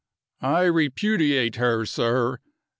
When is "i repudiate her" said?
0.41-1.85